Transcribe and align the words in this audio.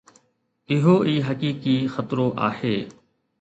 اهو 0.75 0.95
ئي 1.03 1.17
حقيقي 1.27 1.75
خطرو 1.93 2.27
آهي. 2.49 2.75